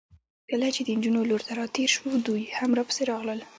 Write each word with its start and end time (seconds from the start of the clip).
کله 0.49 0.67
چې 0.75 0.81
د 0.83 0.89
نجونو 0.97 1.21
لور 1.29 1.41
ته 1.47 1.53
راتېر 1.61 1.89
شوو، 1.95 2.23
دوی 2.27 2.43
هم 2.57 2.71
راپسې 2.79 3.03
راغلل. 3.11 3.39